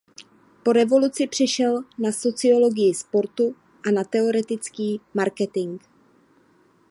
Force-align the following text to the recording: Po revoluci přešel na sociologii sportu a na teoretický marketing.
Po 0.63 0.73
revoluci 0.73 1.27
přešel 1.27 1.83
na 1.99 2.11
sociologii 2.11 2.93
sportu 2.93 3.55
a 3.87 3.91
na 3.91 4.03
teoretický 4.03 5.01
marketing. 5.13 5.81